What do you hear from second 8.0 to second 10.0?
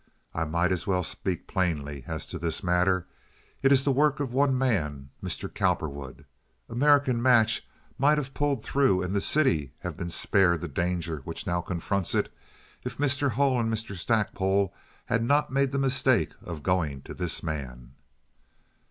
have pulled through and the city been